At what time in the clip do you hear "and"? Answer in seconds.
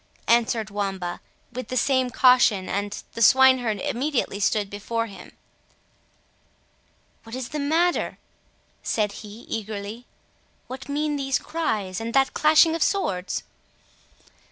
2.67-3.03, 12.01-12.15